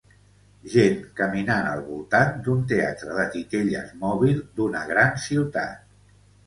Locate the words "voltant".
1.91-2.33